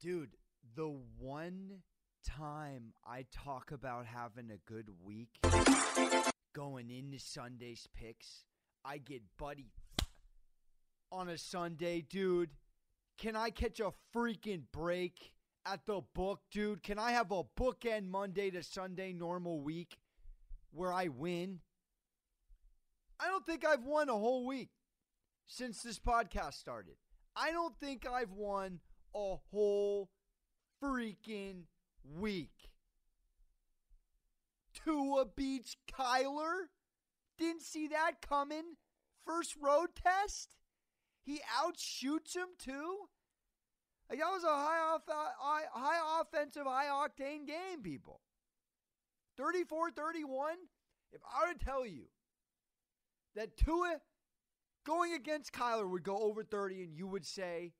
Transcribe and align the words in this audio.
Dude, 0.00 0.36
the 0.76 0.96
one 1.18 1.82
time 2.24 2.92
I 3.04 3.24
talk 3.32 3.72
about 3.72 4.06
having 4.06 4.48
a 4.52 4.70
good 4.70 4.90
week 5.02 5.40
going 6.54 6.88
into 6.88 7.18
Sunday's 7.18 7.88
picks, 7.92 8.44
I 8.84 8.98
get 8.98 9.22
buddy 9.36 9.72
on 11.10 11.28
a 11.28 11.36
Sunday, 11.36 12.00
dude. 12.00 12.50
Can 13.18 13.34
I 13.34 13.50
catch 13.50 13.80
a 13.80 13.90
freaking 14.14 14.62
break 14.72 15.32
at 15.66 15.84
the 15.84 16.02
book, 16.14 16.42
dude? 16.52 16.84
Can 16.84 17.00
I 17.00 17.10
have 17.10 17.32
a 17.32 17.42
bookend 17.58 18.08
Monday 18.08 18.50
to 18.50 18.62
Sunday 18.62 19.12
normal 19.12 19.60
week 19.60 19.98
where 20.70 20.92
I 20.92 21.08
win? 21.08 21.58
I 23.18 23.26
don't 23.26 23.44
think 23.44 23.66
I've 23.66 23.84
won 23.84 24.08
a 24.08 24.12
whole 24.12 24.46
week 24.46 24.70
since 25.48 25.82
this 25.82 25.98
podcast 25.98 26.54
started. 26.54 26.94
I 27.34 27.50
don't 27.50 27.76
think 27.80 28.06
I've 28.06 28.30
won 28.30 28.78
a 29.14 29.36
whole 29.50 30.10
freaking 30.82 31.64
week. 32.04 32.70
Tua 34.72 35.26
beats 35.26 35.76
Kyler. 35.92 36.68
Didn't 37.38 37.62
see 37.62 37.88
that 37.88 38.20
coming. 38.20 38.76
First 39.24 39.56
road 39.60 39.88
test. 39.94 40.56
He 41.22 41.40
outshoots 41.60 42.34
him 42.34 42.48
too. 42.58 43.08
Like 44.08 44.20
that 44.20 44.30
was 44.30 44.44
a 44.44 44.46
high 44.46 44.94
off, 44.94 45.02
high, 45.06 45.64
high 45.70 46.20
offensive, 46.20 46.64
high 46.64 46.86
octane 46.86 47.46
game, 47.46 47.82
people. 47.82 48.20
34 49.36 49.90
31. 49.90 50.54
If 51.12 51.20
I 51.24 51.46
were 51.46 51.54
to 51.54 51.64
tell 51.64 51.86
you 51.86 52.04
that 53.36 53.56
Tua 53.56 53.98
going 54.84 55.12
against 55.12 55.52
Kyler 55.52 55.88
would 55.88 56.02
go 56.02 56.18
over 56.18 56.42
30 56.42 56.82
and 56.82 56.96
you 56.96 57.06
would 57.06 57.26
say 57.26 57.72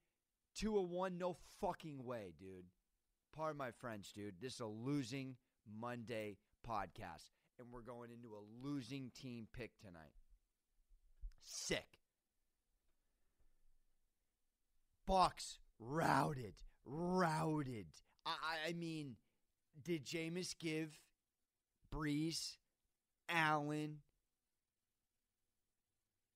Tua 0.58 0.82
won, 0.82 1.18
no 1.18 1.36
fucking 1.60 2.04
way, 2.04 2.32
dude. 2.36 2.66
Pardon 3.32 3.58
my 3.58 3.70
French, 3.70 4.12
dude. 4.12 4.34
This 4.40 4.54
is 4.54 4.60
a 4.60 4.66
losing 4.66 5.36
Monday 5.80 6.36
podcast, 6.68 7.30
and 7.60 7.68
we're 7.70 7.82
going 7.82 8.10
into 8.10 8.30
a 8.30 8.66
losing 8.66 9.12
team 9.14 9.46
pick 9.56 9.78
tonight. 9.78 10.16
Sick. 11.42 12.00
Bucks 15.06 15.60
routed, 15.78 16.54
routed. 16.84 17.86
I, 18.26 18.70
I 18.70 18.72
mean, 18.72 19.14
did 19.80 20.04
Jameis 20.04 20.58
give 20.58 20.98
Brees, 21.94 22.56
Allen, 23.28 23.98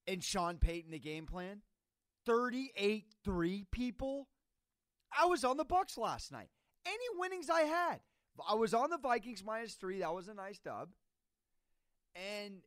and 0.06 0.22
Sean 0.22 0.58
Payton 0.58 0.92
the 0.92 1.00
game 1.00 1.26
plan? 1.26 1.62
38 2.26 3.04
3 3.24 3.66
people? 3.70 4.28
I 5.18 5.26
was 5.26 5.44
on 5.44 5.56
the 5.56 5.64
Bucks 5.64 5.98
last 5.98 6.32
night. 6.32 6.48
Any 6.86 6.96
winnings 7.18 7.50
I 7.50 7.62
had. 7.62 8.00
I 8.48 8.54
was 8.54 8.72
on 8.74 8.90
the 8.90 8.98
Vikings 8.98 9.44
minus 9.44 9.74
3. 9.74 10.00
That 10.00 10.14
was 10.14 10.28
a 10.28 10.34
nice 10.34 10.58
dub. 10.58 10.88
And 12.16 12.62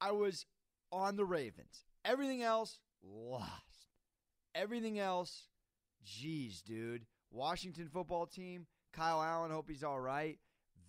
I 0.00 0.12
was 0.12 0.46
on 0.92 1.16
the 1.16 1.24
Ravens. 1.24 1.84
Everything 2.04 2.42
else 2.42 2.80
lost. 3.02 3.86
Everything 4.54 4.98
else, 4.98 5.48
geez, 6.04 6.62
dude. 6.62 7.04
Washington 7.30 7.88
football 7.92 8.26
team, 8.26 8.66
Kyle 8.92 9.22
Allen, 9.22 9.50
hope 9.50 9.68
he's 9.68 9.84
all 9.84 10.00
right. 10.00 10.38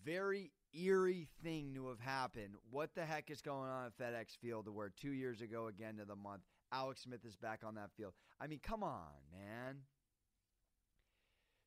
Very 0.05 0.51
eerie 0.73 1.27
thing 1.43 1.73
to 1.75 1.89
have 1.89 1.99
happened. 1.99 2.55
What 2.71 2.95
the 2.95 3.05
heck 3.05 3.29
is 3.29 3.41
going 3.41 3.69
on 3.69 3.85
at 3.85 3.97
FedEx 3.97 4.37
Field 4.41 4.65
to 4.65 4.71
where 4.71 4.89
two 4.89 5.11
years 5.11 5.41
ago, 5.41 5.67
again 5.67 5.97
to 5.97 6.05
the 6.05 6.15
month, 6.15 6.43
Alex 6.71 7.03
Smith 7.03 7.25
is 7.25 7.35
back 7.35 7.61
on 7.65 7.75
that 7.75 7.91
field? 7.97 8.13
I 8.39 8.47
mean, 8.47 8.59
come 8.61 8.83
on, 8.83 9.07
man. 9.31 9.77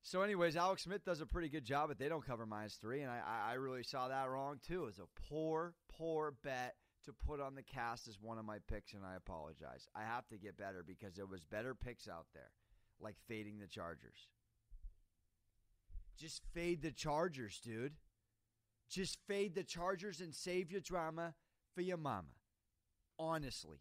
So, 0.02 0.22
anyways, 0.22 0.56
Alex 0.56 0.82
Smith 0.82 1.04
does 1.04 1.20
a 1.20 1.26
pretty 1.26 1.48
good 1.48 1.64
job, 1.64 1.88
but 1.88 1.98
they 1.98 2.08
don't 2.08 2.26
cover 2.26 2.44
minus 2.44 2.74
three, 2.74 3.02
and 3.02 3.10
I, 3.10 3.20
I 3.50 3.52
really 3.54 3.84
saw 3.84 4.08
that 4.08 4.28
wrong 4.28 4.58
too. 4.66 4.82
It 4.82 4.86
was 4.86 4.98
a 4.98 5.28
poor, 5.28 5.74
poor 5.88 6.34
bet 6.42 6.74
to 7.04 7.12
put 7.12 7.40
on 7.40 7.54
the 7.54 7.62
cast 7.62 8.08
as 8.08 8.18
one 8.20 8.38
of 8.38 8.44
my 8.44 8.58
picks, 8.68 8.94
and 8.94 9.04
I 9.04 9.14
apologize. 9.14 9.86
I 9.94 10.02
have 10.02 10.26
to 10.28 10.38
get 10.38 10.56
better 10.56 10.84
because 10.86 11.14
there 11.14 11.26
was 11.26 11.40
better 11.40 11.74
picks 11.74 12.08
out 12.08 12.26
there, 12.34 12.50
like 13.00 13.16
fading 13.28 13.58
the 13.60 13.68
Chargers. 13.68 14.28
Just 16.18 16.42
fade 16.52 16.82
the 16.82 16.90
Chargers, 16.90 17.60
dude. 17.60 17.94
Just 18.88 19.18
fade 19.26 19.54
the 19.54 19.64
Chargers 19.64 20.20
and 20.20 20.34
save 20.34 20.70
your 20.70 20.80
drama 20.80 21.34
for 21.74 21.80
your 21.80 21.96
mama. 21.96 22.34
Honestly, 23.18 23.78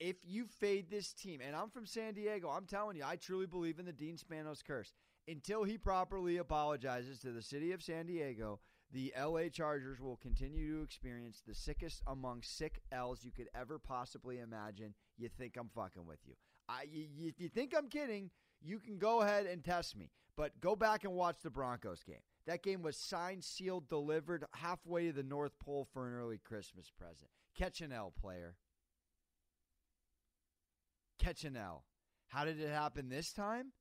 if 0.00 0.16
you 0.26 0.46
fade 0.46 0.90
this 0.90 1.12
team, 1.12 1.40
and 1.46 1.54
I'm 1.54 1.68
from 1.68 1.86
San 1.86 2.14
Diego, 2.14 2.48
I'm 2.48 2.64
telling 2.64 2.96
you, 2.96 3.04
I 3.06 3.16
truly 3.16 3.46
believe 3.46 3.78
in 3.78 3.84
the 3.84 3.92
Dean 3.92 4.16
Spanos 4.16 4.64
curse. 4.64 4.92
Until 5.28 5.62
he 5.62 5.76
properly 5.76 6.38
apologizes 6.38 7.18
to 7.20 7.30
the 7.30 7.42
city 7.42 7.72
of 7.72 7.82
San 7.82 8.06
Diego, 8.06 8.58
the 8.92 9.12
LA 9.16 9.48
Chargers 9.52 10.00
will 10.00 10.16
continue 10.16 10.76
to 10.78 10.82
experience 10.82 11.42
the 11.46 11.54
sickest 11.54 12.02
among 12.06 12.42
sick 12.42 12.80
L's 12.90 13.22
you 13.22 13.30
could 13.30 13.48
ever 13.54 13.78
possibly 13.78 14.40
imagine. 14.40 14.94
You 15.18 15.28
think 15.28 15.56
I'm 15.56 15.68
fucking 15.68 16.06
with 16.06 16.18
you. 16.26 16.34
I, 16.68 16.86
you, 16.90 17.28
if 17.28 17.38
you 17.38 17.48
think 17.48 17.74
I'm 17.76 17.88
kidding, 17.88 18.30
you 18.60 18.78
can 18.78 18.98
go 18.98 19.20
ahead 19.20 19.46
and 19.46 19.62
test 19.62 19.96
me. 19.96 20.10
But 20.36 20.58
go 20.60 20.74
back 20.74 21.04
and 21.04 21.12
watch 21.12 21.36
the 21.42 21.50
Broncos 21.50 22.02
game. 22.02 22.22
That 22.46 22.62
game 22.62 22.82
was 22.82 22.96
signed, 22.96 23.44
sealed, 23.44 23.88
delivered 23.88 24.44
halfway 24.54 25.08
to 25.08 25.12
the 25.12 25.22
North 25.22 25.58
Pole 25.58 25.86
for 25.92 26.08
an 26.08 26.14
early 26.14 26.38
Christmas 26.38 26.90
present. 26.90 27.30
Catch 27.56 27.82
an 27.82 27.92
L, 27.92 28.12
player. 28.18 28.56
How 32.28 32.44
did 32.44 32.60
it 32.60 32.70
happen 32.70 33.08
this 33.08 33.32
time? 33.32 33.72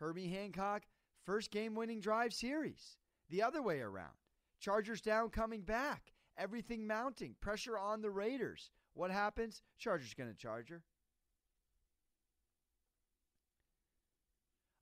Herbie 0.00 0.28
Hancock, 0.28 0.82
first 1.24 1.50
game 1.50 1.74
winning 1.74 2.00
drive 2.00 2.32
series. 2.32 2.96
The 3.30 3.42
other 3.42 3.62
way 3.62 3.80
around. 3.80 4.14
Chargers 4.60 5.00
down, 5.00 5.30
coming 5.30 5.62
back. 5.62 6.12
Everything 6.36 6.86
mounting. 6.86 7.34
Pressure 7.40 7.78
on 7.78 8.00
the 8.00 8.10
Raiders. 8.10 8.70
What 8.94 9.10
happens? 9.10 9.62
Chargers 9.78 10.14
going 10.14 10.30
to 10.30 10.36
Charger. 10.36 10.82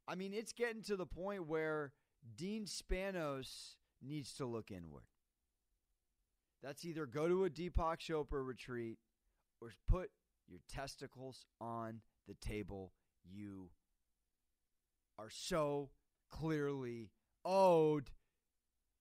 I 0.08 0.14
mean, 0.14 0.32
it's 0.32 0.53
getting 0.53 0.82
to 0.84 0.97
the 0.97 1.06
point 1.06 1.47
where 1.47 1.93
Dean 2.37 2.66
Spanos 2.66 3.75
needs 4.03 4.32
to 4.34 4.47
look 4.47 4.70
inward. 4.70 5.04
That's 6.62 6.84
either 6.84 7.06
go 7.06 7.28
to 7.28 7.44
a 7.44 7.50
Deepak 7.50 7.98
Chopra 7.98 8.47
retreat 8.47 8.98
or 9.60 9.72
put 9.88 10.10
your 10.48 10.60
testicles 10.69 11.44
on 11.60 12.00
the 12.26 12.34
table. 12.34 12.92
You 13.25 13.70
are 15.19 15.31
so 15.31 15.91
clearly 16.31 17.10
owed 17.44 18.10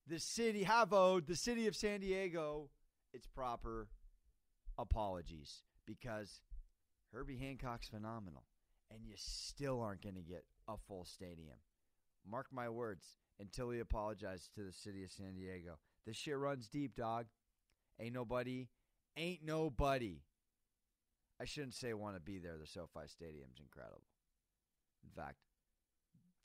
the 0.06 0.18
city, 0.18 0.62
have 0.62 0.92
owed 0.92 1.26
the 1.26 1.36
city 1.36 1.66
of 1.66 1.76
San 1.76 2.00
Diego 2.00 2.70
its 3.12 3.26
proper 3.26 3.88
apologies 4.78 5.62
because 5.86 6.40
Herbie 7.12 7.38
Hancock's 7.38 7.88
phenomenal 7.88 8.44
and 8.90 9.04
you 9.04 9.14
still 9.16 9.80
aren't 9.80 10.02
going 10.02 10.14
to 10.14 10.20
get 10.20 10.44
a 10.68 10.74
full 10.88 11.04
stadium. 11.04 11.56
Mark 12.28 12.46
my 12.52 12.68
words 12.68 13.16
until 13.40 13.70
he 13.70 13.80
apologizes 13.80 14.48
to 14.54 14.62
the 14.62 14.72
city 14.72 15.04
of 15.04 15.10
San 15.10 15.34
Diego. 15.34 15.78
This 16.06 16.16
shit 16.16 16.36
runs 16.36 16.68
deep, 16.68 16.94
dog. 16.94 17.26
Ain't 18.00 18.14
nobody, 18.14 18.68
ain't 19.16 19.44
nobody. 19.44 20.20
I 21.40 21.44
shouldn't 21.44 21.74
say 21.74 21.92
want 21.92 22.16
to 22.16 22.20
be 22.20 22.38
there. 22.38 22.56
The 22.58 22.66
SoFi 22.66 23.06
Stadium's 23.06 23.60
incredible. 23.60 24.02
In 25.04 25.10
fact, 25.10 25.36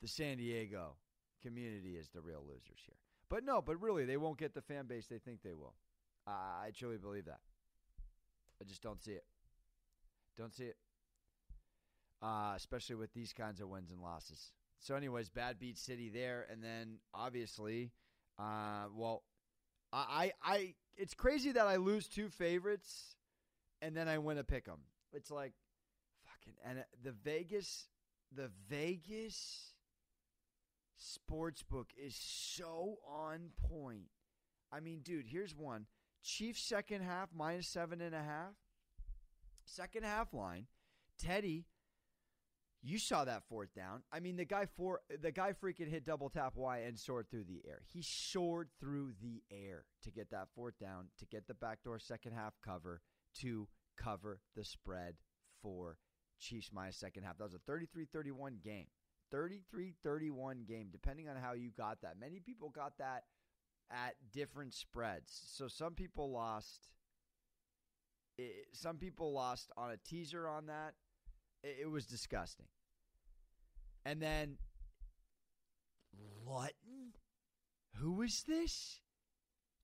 the 0.00 0.08
San 0.08 0.36
Diego 0.36 0.96
community 1.42 1.96
is 1.96 2.08
the 2.10 2.20
real 2.20 2.42
losers 2.46 2.80
here. 2.86 2.96
But 3.28 3.44
no, 3.44 3.62
but 3.62 3.80
really, 3.80 4.04
they 4.04 4.16
won't 4.16 4.38
get 4.38 4.54
the 4.54 4.60
fan 4.60 4.86
base 4.86 5.06
they 5.06 5.18
think 5.18 5.42
they 5.42 5.54
will. 5.54 5.74
Uh, 6.26 6.30
I 6.64 6.70
truly 6.76 6.98
believe 6.98 7.24
that. 7.24 7.40
I 8.60 8.64
just 8.64 8.82
don't 8.82 9.02
see 9.02 9.12
it. 9.12 9.24
Don't 10.36 10.54
see 10.54 10.64
it. 10.64 10.76
Uh, 12.22 12.52
especially 12.54 12.96
with 12.96 13.12
these 13.14 13.32
kinds 13.32 13.60
of 13.60 13.68
wins 13.68 13.90
and 13.90 14.00
losses. 14.00 14.52
So, 14.78 14.94
anyways, 14.94 15.28
bad 15.28 15.58
beat 15.58 15.78
City 15.78 16.08
there, 16.08 16.46
and 16.50 16.62
then 16.62 16.98
obviously, 17.14 17.92
uh, 18.38 18.86
well, 18.94 19.22
I, 19.92 20.32
I, 20.42 20.74
it's 20.96 21.14
crazy 21.14 21.52
that 21.52 21.66
I 21.66 21.76
lose 21.76 22.08
two 22.08 22.28
favorites, 22.28 23.16
and 23.82 23.94
then 23.94 24.08
I 24.08 24.16
win 24.16 24.38
a 24.38 24.44
pick 24.44 24.66
'em. 24.66 24.80
It's 25.12 25.30
like, 25.30 25.52
fucking, 26.24 26.54
and 26.64 26.78
uh, 26.78 26.82
the 27.02 27.12
Vegas, 27.12 27.88
the 28.34 28.50
Vegas 28.68 29.74
sportsbook 30.98 31.90
is 31.96 32.16
so 32.16 33.00
on 33.06 33.50
point. 33.68 34.08
I 34.72 34.80
mean, 34.80 35.00
dude, 35.00 35.26
here's 35.26 35.54
one: 35.54 35.86
Chiefs 36.22 36.62
second 36.62 37.02
half 37.02 37.28
minus 37.34 37.68
seven 37.68 38.00
and 38.00 38.14
a 38.14 38.22
half. 38.22 38.54
Second 39.64 40.04
half 40.04 40.32
line, 40.32 40.66
Teddy 41.18 41.66
you 42.84 42.98
saw 42.98 43.24
that 43.24 43.44
fourth 43.48 43.72
down. 43.74 44.02
I 44.12 44.18
mean, 44.18 44.36
the 44.36 44.44
guy 44.44 44.66
for 44.76 45.00
the 45.20 45.30
guy 45.30 45.52
freaking 45.52 45.88
hit 45.88 46.04
double 46.04 46.28
tap 46.28 46.54
Y 46.56 46.78
and 46.78 46.98
soared 46.98 47.30
through 47.30 47.44
the 47.44 47.62
air. 47.66 47.82
He 47.86 48.02
soared 48.02 48.68
through 48.80 49.12
the 49.22 49.42
air 49.52 49.84
to 50.02 50.10
get 50.10 50.30
that 50.30 50.48
fourth 50.54 50.78
down, 50.80 51.06
to 51.18 51.26
get 51.26 51.46
the 51.46 51.54
backdoor 51.54 52.00
second 52.00 52.32
half 52.32 52.54
cover, 52.64 53.00
to 53.40 53.68
cover 53.96 54.40
the 54.56 54.64
spread 54.64 55.14
for 55.62 55.98
Chiefs 56.40 56.70
minus 56.72 56.96
second 56.96 57.24
half. 57.24 57.38
That 57.38 57.44
was 57.44 57.54
a 57.54 57.70
33-31 57.70 58.62
game. 58.62 58.86
33 59.30 59.94
31 60.02 60.64
game, 60.68 60.88
depending 60.92 61.28
on 61.28 61.36
how 61.36 61.54
you 61.54 61.70
got 61.70 62.02
that. 62.02 62.20
Many 62.20 62.38
people 62.38 62.68
got 62.68 62.98
that 62.98 63.24
at 63.90 64.14
different 64.32 64.74
spreads. 64.74 65.32
So 65.54 65.68
some 65.68 65.94
people 65.94 66.30
lost. 66.30 66.88
It, 68.36 68.66
some 68.72 68.96
people 68.96 69.32
lost 69.32 69.70
on 69.76 69.90
a 69.90 69.96
teaser 69.96 70.46
on 70.46 70.66
that. 70.66 70.94
It, 71.62 71.78
it 71.82 71.90
was 71.90 72.04
disgusting. 72.04 72.66
And 74.04 74.20
then 74.20 74.58
Luton? 76.46 77.14
Who 77.96 78.22
is 78.22 78.44
this? 78.46 79.01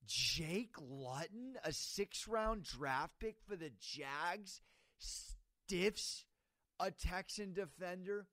Jake 0.09 0.75
Luton, 0.81 1.57
a 1.63 1.73
six 1.73 2.27
round 2.27 2.65
draft 2.65 3.13
pick 3.21 3.37
for 3.47 3.57
the 3.57 3.71
Jags, 3.79 4.63
stiffs 4.99 6.25
a 6.81 6.91
Texan 6.91 7.53
defender 7.53 8.27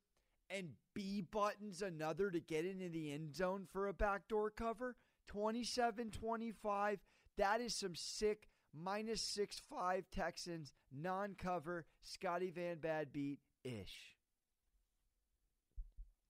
and 0.49 0.69
B 0.93 1.21
buttons 1.21 1.81
another 1.81 2.31
to 2.31 2.39
get 2.39 2.65
into 2.65 2.87
the 2.87 3.11
end 3.11 3.35
zone 3.35 3.67
for 3.71 3.87
a 3.87 3.93
backdoor 3.93 4.51
cover. 4.51 4.95
27 5.27 6.11
25. 6.11 6.99
That 7.37 7.59
is 7.59 7.75
some 7.75 7.95
sick 7.95 8.47
minus 8.73 9.21
six 9.21 9.61
five 9.69 10.05
Texans 10.11 10.71
non 10.93 11.35
cover 11.37 11.85
Scotty 12.03 12.51
Van 12.51 12.77
Bad 12.77 13.11
beat 13.11 13.39
ish. 13.65 14.15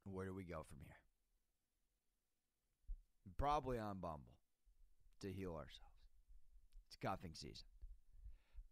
Where 0.06 0.26
do 0.26 0.34
we 0.34 0.44
go 0.44 0.64
from 0.68 0.80
here? 0.86 0.96
Probably 3.38 3.78
on 3.78 4.00
Bumble 4.00 4.35
to 5.22 5.32
heal 5.32 5.52
ourselves. 5.52 5.82
It's 6.88 6.98
cuffing 6.98 7.34
season. 7.34 7.66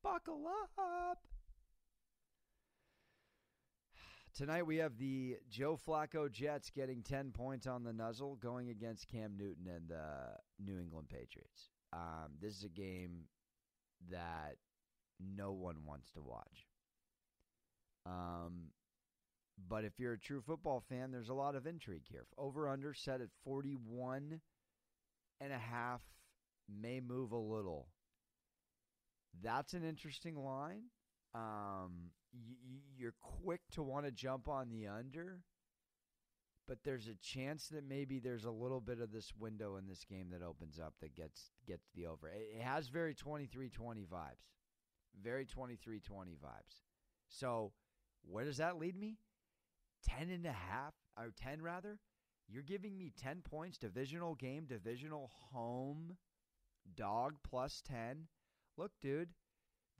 Buckle 0.03 0.45
up. 0.77 1.19
Tonight 4.35 4.65
we 4.65 4.77
have 4.77 4.97
the 4.97 5.37
Joe 5.49 5.77
Flacco 5.77 6.31
Jets 6.31 6.69
getting 6.69 7.03
10 7.03 7.31
points 7.31 7.67
on 7.67 7.83
the 7.83 7.93
nuzzle 7.93 8.35
going 8.35 8.69
against 8.69 9.07
Cam 9.07 9.37
Newton 9.37 9.67
and 9.73 9.87
the 9.89 10.37
New 10.59 10.79
England 10.79 11.07
Patriots. 11.09 11.69
Um, 11.93 12.33
this 12.41 12.57
is 12.57 12.63
a 12.63 12.69
game 12.69 13.25
that 14.09 14.57
no 15.19 15.51
one 15.51 15.85
wants 15.85 16.11
to 16.11 16.21
watch. 16.21 16.67
Um, 18.05 18.71
but 19.69 19.85
if 19.85 19.99
you're 19.99 20.13
a 20.13 20.19
true 20.19 20.41
football 20.41 20.83
fan, 20.89 21.11
there's 21.11 21.29
a 21.29 21.33
lot 21.33 21.55
of 21.55 21.67
intrigue 21.67 22.03
here. 22.09 22.25
Over 22.37 22.67
under 22.67 22.93
set 22.93 23.21
at 23.21 23.29
41 23.45 24.41
and 25.39 25.53
a 25.53 25.57
half, 25.57 26.01
may 26.69 26.99
move 26.99 27.31
a 27.31 27.37
little. 27.37 27.87
That's 29.41 29.73
an 29.73 29.83
interesting 29.83 30.35
line. 30.35 30.83
Um, 31.33 32.11
you're 32.97 33.15
quick 33.21 33.61
to 33.71 33.83
want 33.83 34.05
to 34.05 34.11
jump 34.11 34.47
on 34.47 34.69
the 34.69 34.87
under, 34.87 35.39
but 36.67 36.79
there's 36.83 37.07
a 37.07 37.15
chance 37.15 37.67
that 37.69 37.87
maybe 37.87 38.19
there's 38.19 38.45
a 38.45 38.51
little 38.51 38.81
bit 38.81 38.99
of 38.99 39.11
this 39.11 39.33
window 39.37 39.75
in 39.77 39.87
this 39.87 40.05
game 40.05 40.29
that 40.31 40.43
opens 40.43 40.79
up 40.79 40.93
that 41.01 41.15
gets 41.15 41.51
gets 41.67 41.87
the 41.95 42.05
over. 42.05 42.27
It, 42.27 42.61
has 42.61 42.87
very 42.87 43.15
23-20 43.15 43.69
vibes. 44.07 44.49
Very 45.21 45.45
23-20 45.45 45.99
vibes. 46.43 46.81
So, 47.27 47.71
where 48.23 48.45
does 48.45 48.57
that 48.57 48.79
lead 48.79 48.95
me? 48.95 49.17
10 50.07 50.29
and 50.29 50.45
a 50.45 50.51
half 50.51 50.93
or 51.17 51.33
10 51.35 51.61
rather. 51.61 51.99
You're 52.47 52.63
giving 52.63 52.97
me 52.97 53.11
10 53.21 53.41
points 53.41 53.77
divisional 53.77 54.35
game, 54.35 54.65
divisional 54.65 55.31
home 55.51 56.17
dog 56.95 57.35
plus 57.43 57.81
10. 57.87 58.27
Look, 58.77 58.91
dude, 59.01 59.29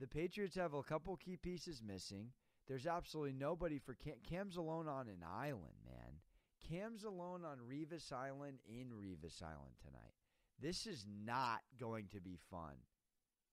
the 0.00 0.06
Patriots 0.06 0.56
have 0.56 0.74
a 0.74 0.82
couple 0.82 1.16
key 1.16 1.36
pieces 1.36 1.82
missing. 1.86 2.30
There's 2.66 2.86
absolutely 2.86 3.34
nobody 3.34 3.78
for 3.78 3.94
Cam. 3.94 4.14
Cam's 4.28 4.56
alone 4.56 4.88
on 4.88 5.08
an 5.08 5.22
island, 5.22 5.74
man. 5.84 6.20
Cam's 6.68 7.04
alone 7.04 7.44
on 7.44 7.58
Revis 7.58 8.12
Island 8.12 8.58
in 8.66 8.88
Revis 8.88 9.42
Island 9.42 9.74
tonight. 9.84 10.14
This 10.60 10.86
is 10.86 11.04
not 11.24 11.60
going 11.78 12.06
to 12.12 12.20
be 12.20 12.38
fun 12.50 12.74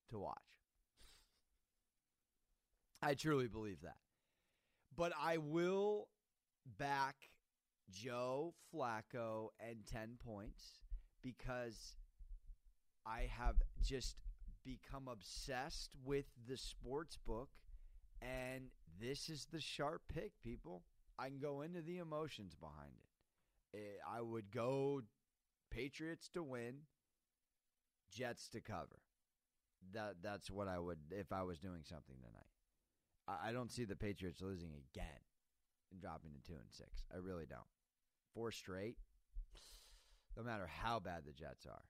to 0.10 0.20
watch. 0.20 0.38
I 3.02 3.16
truly 3.16 3.48
believe 3.48 3.82
that. 3.82 3.98
But 4.96 5.12
I 5.20 5.38
will 5.38 6.08
back 6.78 7.16
Joe 7.90 8.54
Flacco 8.74 9.50
and 9.60 9.86
10 9.92 10.18
points 10.24 10.80
because 11.22 11.96
I 13.06 13.30
have 13.38 13.56
just 13.82 14.16
become 14.64 15.08
obsessed 15.08 15.96
with 16.06 16.26
the 16.48 16.58
sports 16.58 17.18
book, 17.18 17.50
and 18.22 18.66
this 19.00 19.30
is 19.30 19.48
the 19.52 19.60
sharp 19.60 20.02
pick, 20.14 20.32
people. 20.44 20.84
I 21.18 21.30
can 21.30 21.40
go 21.40 21.62
into 21.62 21.82
the 21.82 21.98
emotions 21.98 22.56
behind 22.56 22.94
it. 23.74 23.78
Eh, 23.78 24.18
I 24.18 24.22
would 24.22 24.52
go 24.52 25.02
Patriots 25.72 26.30
to 26.34 26.44
win, 26.44 26.82
Jets 28.12 28.50
to 28.50 28.62
cover. 28.62 29.00
That 29.94 30.16
that's 30.22 30.52
what 30.52 30.68
I 30.68 30.78
would 30.78 31.00
if 31.10 31.32
I 31.32 31.44
was 31.44 31.60
doing 31.60 31.82
something 31.84 32.16
tonight. 32.18 32.52
I, 33.28 33.50
I 33.50 33.52
don't 33.52 33.72
see 33.72 33.86
the 33.86 33.96
Patriots 33.96 34.42
losing 34.42 34.72
again 34.72 35.22
and 35.92 36.02
dropping 36.02 36.32
to 36.34 36.42
two 36.42 36.58
and 36.60 36.70
six. 36.72 37.04
I 37.14 37.18
really 37.18 37.46
don't. 37.46 37.62
Four 38.34 38.52
straight, 38.52 38.98
no 40.38 40.44
matter 40.44 40.68
how 40.68 41.00
bad 41.00 41.24
the 41.26 41.34
Jets 41.34 41.66
are. 41.66 41.84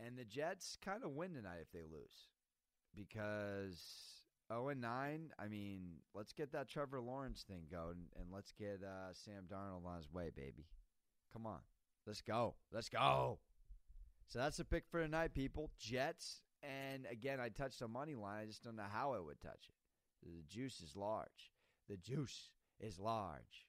And 0.00 0.18
the 0.18 0.24
Jets 0.24 0.76
kind 0.84 1.04
of 1.04 1.12
win 1.12 1.34
tonight 1.34 1.60
if 1.62 1.70
they 1.72 1.82
lose. 1.82 2.28
Because 2.94 4.24
0 4.52 4.68
and 4.68 4.80
9, 4.80 5.30
I 5.38 5.48
mean, 5.48 5.82
let's 6.14 6.32
get 6.32 6.52
that 6.52 6.68
Trevor 6.68 7.00
Lawrence 7.00 7.44
thing 7.46 7.62
going 7.70 8.06
and 8.16 8.26
let's 8.32 8.52
get 8.52 8.80
uh, 8.82 9.12
Sam 9.12 9.44
Darnold 9.50 9.86
on 9.86 9.96
his 9.96 10.12
way, 10.12 10.30
baby. 10.34 10.66
Come 11.32 11.46
on. 11.46 11.60
Let's 12.06 12.20
go. 12.20 12.54
Let's 12.72 12.88
go. 12.88 13.38
So 14.26 14.38
that's 14.38 14.56
the 14.56 14.64
pick 14.64 14.84
for 14.90 15.02
tonight, 15.02 15.34
people. 15.34 15.70
Jets. 15.78 16.42
And 16.62 17.06
again, 17.10 17.40
I 17.40 17.48
touched 17.48 17.80
the 17.80 17.88
money 17.88 18.14
line. 18.14 18.42
I 18.42 18.46
just 18.46 18.62
don't 18.62 18.76
know 18.76 18.82
how 18.90 19.12
I 19.12 19.20
would 19.20 19.40
touch 19.40 19.68
it. 19.68 19.74
The 20.26 20.42
juice 20.48 20.80
is 20.80 20.96
large. 20.96 21.52
The 21.88 21.96
juice 21.96 22.50
is 22.80 22.98
large. 22.98 23.66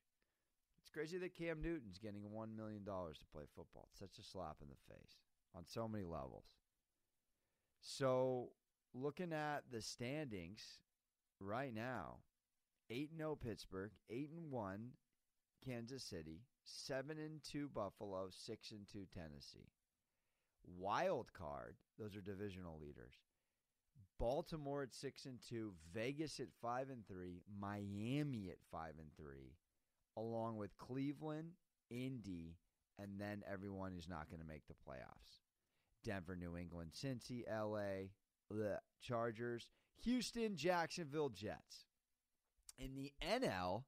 It's 0.80 0.90
crazy 0.90 1.18
that 1.18 1.36
Cam 1.36 1.62
Newton's 1.62 1.98
getting 1.98 2.22
$1 2.22 2.56
million 2.56 2.86
to 2.86 3.26
play 3.34 3.44
football. 3.56 3.90
It's 3.92 4.00
such 4.00 4.18
a 4.20 4.24
slap 4.24 4.58
in 4.62 4.70
the 4.70 4.94
face 4.94 5.25
on 5.56 5.64
so 5.66 5.88
many 5.88 6.04
levels. 6.04 6.46
So, 7.82 8.50
looking 8.94 9.32
at 9.32 9.64
the 9.72 9.82
standings 9.82 10.80
right 11.40 11.74
now, 11.74 12.18
8 12.90 13.12
0 13.18 13.36
Pittsburgh, 13.36 13.92
8 14.10 14.30
and 14.36 14.52
1 14.52 14.90
Kansas 15.66 16.04
City, 16.04 16.42
7 16.64 17.18
and 17.18 17.44
2 17.44 17.70
Buffalo, 17.70 18.28
6 18.30 18.72
and 18.72 18.88
2 18.92 19.06
Tennessee. 19.14 19.72
Wild 20.78 21.32
card, 21.34 21.76
those 22.00 22.16
are 22.16 22.22
divisional 22.22 22.80
leaders. 22.80 23.14
Baltimore 24.20 24.84
at 24.84 24.94
6 24.94 25.26
and 25.26 25.40
2, 25.48 25.74
Vegas 25.94 26.40
at 26.40 26.48
5 26.62 26.90
and 26.90 27.08
3, 27.08 27.42
Miami 27.60 28.50
at 28.50 28.58
5 28.72 28.94
and 29.00 29.10
3, 29.18 29.54
along 30.18 30.58
with 30.58 30.78
Cleveland, 30.78 31.52
Indy, 31.90 32.56
and 32.98 33.20
then 33.20 33.44
everyone 33.52 33.94
is 33.98 34.08
not 34.08 34.30
going 34.30 34.40
to 34.40 34.48
make 34.48 34.68
the 34.68 34.74
playoffs. 34.74 35.45
Denver, 36.06 36.36
New 36.36 36.56
England, 36.56 36.92
Cincy, 36.94 37.44
LA, 37.50 38.10
the 38.50 38.80
Chargers, 39.02 39.68
Houston, 40.04 40.56
Jacksonville, 40.56 41.30
Jets. 41.30 41.86
In 42.78 42.96
the 42.96 43.12
NL, 43.22 43.84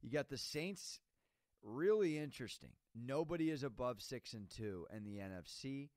you 0.00 0.10
got 0.10 0.28
the 0.28 0.38
Saints 0.38 1.00
really 1.62 2.16
interesting. 2.18 2.72
Nobody 2.94 3.50
is 3.50 3.62
above 3.62 4.00
6 4.00 4.32
and 4.34 4.48
2 4.48 4.86
and 4.90 5.04
the 5.04 5.18
NFC 5.18 5.88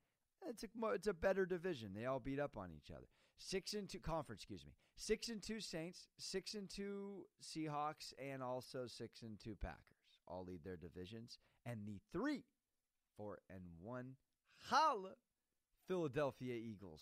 it's 0.48 0.64
a 0.64 0.68
it's 0.94 1.08
a 1.08 1.14
better 1.14 1.46
division. 1.46 1.92
They 1.94 2.06
all 2.06 2.20
beat 2.20 2.40
up 2.40 2.58
on 2.58 2.72
each 2.72 2.92
other. 2.92 3.08
6 3.38 3.74
and 3.74 3.90
2 3.90 4.00
conference, 4.00 4.42
excuse 4.42 4.66
me. 4.66 4.74
6 4.96 5.30
and 5.30 5.42
2 5.42 5.62
Saints, 5.62 6.08
6 6.18 6.54
and 6.56 6.70
2 6.70 7.26
Seahawks 7.42 8.14
and 8.20 8.44
also 8.44 8.86
6 8.86 9.22
and 9.22 9.40
2 9.40 9.56
Packers. 9.56 9.78
All 10.28 10.46
lead 10.46 10.64
their 10.64 10.78
divisions 10.78 11.40
and 11.66 11.80
the 11.86 12.00
3 12.12 12.44
4 13.18 13.40
and 13.50 13.64
1 13.82 14.16
holla 14.70 15.12
Philadelphia 15.90 16.54
Eagles 16.54 17.02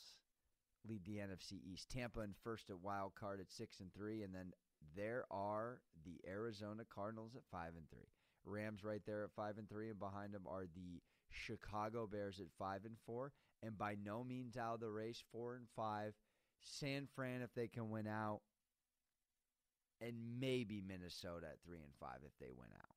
lead 0.87 1.03
the 1.03 1.17
NFC 1.17 1.59
East. 1.61 1.89
Tampa 1.89 2.21
in 2.21 2.33
first 2.41 2.69
at 2.69 2.79
wild 2.79 3.15
card 3.19 3.41
at 3.41 3.51
six 3.51 3.81
and 3.81 3.93
three, 3.93 4.23
and 4.23 4.33
then 4.33 4.53
there 4.95 5.25
are 5.29 5.81
the 6.05 6.21
Arizona 6.25 6.83
Cardinals 6.89 7.35
at 7.35 7.41
five 7.51 7.73
and 7.75 7.89
three. 7.89 8.07
Rams 8.45 8.85
right 8.85 9.01
there 9.05 9.25
at 9.25 9.35
five 9.35 9.57
and 9.57 9.67
three, 9.67 9.89
and 9.89 9.99
behind 9.99 10.33
them 10.33 10.47
are 10.47 10.67
the 10.73 11.01
Chicago 11.29 12.07
Bears 12.07 12.39
at 12.39 12.45
five 12.57 12.85
and 12.85 12.95
four, 13.05 13.33
and 13.61 13.77
by 13.77 13.97
no 14.01 14.23
means 14.23 14.55
out 14.55 14.75
of 14.75 14.79
the 14.79 14.89
race, 14.89 15.21
four 15.33 15.55
and 15.55 15.67
five. 15.75 16.13
San 16.61 17.07
Fran 17.13 17.41
if 17.41 17.53
they 17.53 17.67
can 17.67 17.89
win 17.89 18.07
out, 18.07 18.39
and 19.99 20.15
maybe 20.39 20.81
Minnesota 20.81 21.47
at 21.51 21.61
three 21.65 21.81
and 21.83 21.93
five 21.99 22.19
if 22.25 22.31
they 22.39 22.53
win 22.57 22.69
out. 22.73 22.95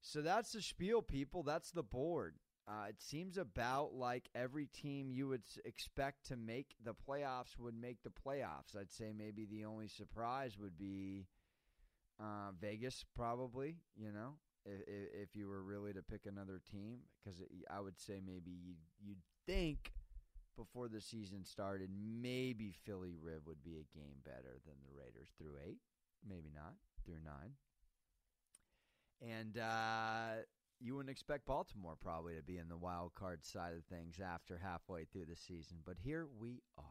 So 0.00 0.22
that's 0.22 0.50
the 0.50 0.60
spiel, 0.60 1.02
people. 1.02 1.44
That's 1.44 1.70
the 1.70 1.84
board. 1.84 2.34
Uh, 2.68 2.86
it 2.88 3.00
seems 3.00 3.38
about 3.38 3.94
like 3.94 4.28
every 4.34 4.66
team 4.66 5.10
you 5.12 5.28
would 5.28 5.44
expect 5.64 6.26
to 6.26 6.36
make 6.36 6.74
the 6.84 6.94
playoffs 6.94 7.56
would 7.58 7.80
make 7.80 8.02
the 8.02 8.10
playoffs. 8.10 8.76
I'd 8.78 8.92
say 8.92 9.12
maybe 9.16 9.46
the 9.46 9.64
only 9.64 9.88
surprise 9.88 10.58
would 10.58 10.76
be 10.78 11.26
Uh, 12.18 12.50
Vegas 12.60 13.04
probably, 13.14 13.76
you 13.94 14.10
know, 14.10 14.38
if, 14.64 14.80
if 15.28 15.36
you 15.36 15.48
were 15.48 15.62
really 15.62 15.92
to 15.92 16.02
pick 16.02 16.26
another 16.26 16.60
team, 16.72 17.00
because 17.22 17.42
I 17.70 17.80
would 17.80 17.98
say 18.00 18.20
maybe 18.24 18.52
you'd, 18.52 18.80
you'd 18.98 19.22
think 19.46 19.92
before 20.56 20.88
the 20.88 21.00
season 21.00 21.44
started, 21.44 21.90
maybe 21.94 22.72
Philly 22.72 23.14
Rib 23.20 23.42
would 23.46 23.62
be 23.62 23.76
a 23.76 23.98
game 23.98 24.22
better 24.24 24.58
than 24.64 24.76
the 24.82 24.96
Raiders 24.96 25.28
through 25.36 25.56
eight, 25.66 25.80
maybe 26.26 26.50
not 26.54 26.74
through 27.04 27.20
nine. 27.22 27.52
And 29.20 29.58
uh, 29.58 30.42
you 30.80 30.94
wouldn't 30.94 31.10
expect 31.10 31.46
Baltimore 31.46 31.96
probably 32.00 32.34
to 32.34 32.42
be 32.42 32.58
in 32.58 32.68
the 32.68 32.76
wild 32.76 33.14
card 33.14 33.44
side 33.44 33.74
of 33.74 33.84
things 33.84 34.20
after 34.20 34.58
halfway 34.62 35.04
through 35.04 35.26
the 35.26 35.36
season, 35.36 35.78
but 35.84 35.96
here 36.02 36.26
we 36.38 36.62
are. 36.78 36.84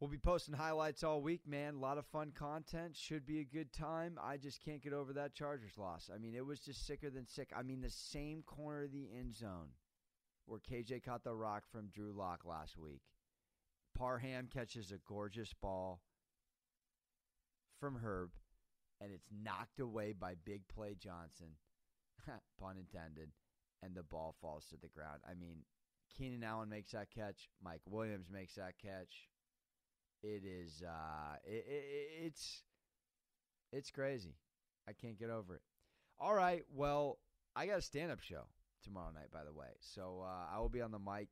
We'll 0.00 0.10
be 0.10 0.18
posting 0.18 0.54
highlights 0.54 1.02
all 1.02 1.20
week, 1.20 1.40
man. 1.44 1.74
A 1.74 1.78
lot 1.78 1.98
of 1.98 2.06
fun 2.06 2.30
content. 2.30 2.96
Should 2.96 3.26
be 3.26 3.40
a 3.40 3.44
good 3.44 3.72
time. 3.72 4.16
I 4.22 4.36
just 4.36 4.64
can't 4.64 4.80
get 4.80 4.92
over 4.92 5.12
that 5.14 5.34
Chargers 5.34 5.76
loss. 5.76 6.08
I 6.14 6.18
mean, 6.18 6.36
it 6.36 6.46
was 6.46 6.60
just 6.60 6.86
sicker 6.86 7.10
than 7.10 7.26
sick. 7.26 7.50
I 7.56 7.64
mean, 7.64 7.80
the 7.80 7.90
same 7.90 8.42
corner 8.46 8.84
of 8.84 8.92
the 8.92 9.08
end 9.18 9.34
zone 9.34 9.70
where 10.46 10.60
KJ 10.60 11.04
caught 11.04 11.24
the 11.24 11.34
rock 11.34 11.64
from 11.72 11.88
Drew 11.88 12.12
Lock 12.12 12.44
last 12.44 12.78
week. 12.78 13.02
Parham 13.96 14.46
catches 14.46 14.92
a 14.92 14.98
gorgeous 15.08 15.52
ball 15.52 16.00
from 17.80 17.96
Herb, 17.96 18.30
and 19.00 19.12
it's 19.12 19.28
knocked 19.30 19.80
away 19.80 20.12
by 20.12 20.34
Big 20.44 20.62
Play 20.68 20.96
Johnson, 20.98 21.48
pun 22.60 22.76
intended, 22.78 23.30
and 23.82 23.94
the 23.94 24.02
ball 24.02 24.34
falls 24.40 24.66
to 24.70 24.76
the 24.76 24.88
ground. 24.88 25.20
I 25.28 25.34
mean, 25.34 25.58
Keenan 26.16 26.44
Allen 26.44 26.68
makes 26.68 26.92
that 26.92 27.10
catch. 27.10 27.48
Mike 27.62 27.82
Williams 27.86 28.28
makes 28.30 28.54
that 28.56 28.74
catch. 28.82 29.28
It 30.22 30.42
is 30.44 30.82
uh, 30.86 31.36
it, 31.44 31.64
it, 31.68 31.84
it's 32.24 32.62
it's 33.72 33.90
crazy. 33.90 34.34
I 34.88 34.92
can't 34.92 35.18
get 35.18 35.30
over 35.30 35.54
it. 35.54 35.62
All 36.18 36.34
right, 36.34 36.64
well, 36.74 37.18
I 37.54 37.66
got 37.66 37.78
a 37.78 37.82
stand-up 37.82 38.20
show 38.20 38.46
tomorrow 38.82 39.10
night, 39.14 39.30
by 39.32 39.44
the 39.44 39.52
way. 39.52 39.68
So 39.80 40.24
uh, 40.24 40.54
I 40.56 40.58
will 40.58 40.68
be 40.68 40.80
on 40.80 40.90
the 40.90 40.98
mic 40.98 41.28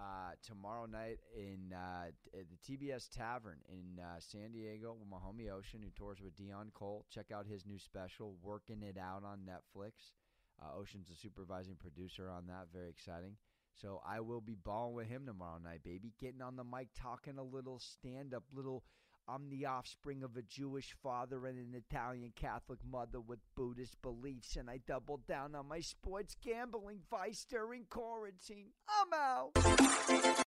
uh, 0.00 0.32
tomorrow 0.42 0.86
night 0.86 1.18
in 1.36 1.74
uh, 1.74 2.10
the 2.32 2.56
TBS 2.64 3.08
Tavern 3.10 3.58
in 3.68 4.02
uh, 4.02 4.18
San 4.18 4.52
Diego 4.52 4.96
with 4.98 5.08
my 5.08 5.18
homie 5.18 5.52
Ocean, 5.52 5.80
who 5.82 5.90
tours 5.90 6.18
with 6.22 6.36
Deon 6.36 6.72
Cole. 6.72 7.04
Check 7.10 7.26
out 7.34 7.46
his 7.46 7.66
new 7.66 7.78
special, 7.78 8.36
Working 8.42 8.82
It 8.82 8.96
Out 8.98 9.22
on 9.24 9.40
Netflix. 9.40 10.12
Uh, 10.60 10.78
Ocean's 10.78 11.10
a 11.10 11.14
supervising 11.14 11.76
producer 11.76 12.30
on 12.30 12.46
that. 12.46 12.68
Very 12.72 12.88
exciting. 12.88 13.36
So 13.74 14.00
I 14.06 14.20
will 14.20 14.40
be 14.40 14.56
balling 14.62 14.94
with 14.94 15.08
him 15.08 15.26
tomorrow 15.26 15.58
night, 15.62 15.82
baby. 15.84 16.12
Getting 16.18 16.42
on 16.42 16.56
the 16.56 16.64
mic, 16.64 16.88
talking 16.94 17.38
a 17.38 17.42
little 17.42 17.78
stand 17.78 18.34
up, 18.34 18.44
little. 18.54 18.84
I'm 19.28 19.48
the 19.48 19.66
offspring 19.66 20.22
of 20.22 20.36
a 20.36 20.42
Jewish 20.42 20.94
father 21.02 21.46
and 21.46 21.58
an 21.58 21.74
Italian 21.74 22.32
Catholic 22.34 22.80
mother 22.84 23.20
with 23.20 23.38
Buddhist 23.54 24.00
beliefs, 24.02 24.56
and 24.56 24.68
I 24.68 24.78
doubled 24.86 25.26
down 25.26 25.54
on 25.54 25.68
my 25.68 25.80
sports 25.80 26.36
gambling 26.42 27.00
vice 27.10 27.44
during 27.48 27.84
quarantine. 27.88 28.70
I'm 28.88 29.12
out. 29.12 30.44